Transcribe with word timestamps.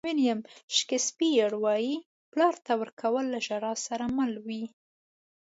ویلیام 0.07 0.39
شکسپیر 0.77 1.49
وایي 1.63 1.95
پلار 2.31 2.55
ته 2.65 2.73
ورکول 2.81 3.25
له 3.33 3.39
ژړا 3.47 3.73
سره 3.87 4.05
مل 4.17 4.33
وي. 4.45 4.63